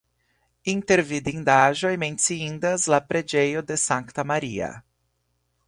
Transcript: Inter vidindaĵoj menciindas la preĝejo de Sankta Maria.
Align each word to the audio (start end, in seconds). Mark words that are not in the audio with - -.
Inter 0.71 1.01
vidindaĵoj 1.09 1.91
menciindas 2.05 2.87
la 2.95 3.01
preĝejo 3.11 3.63
de 3.73 3.79
Sankta 3.85 4.25
Maria. 4.33 4.71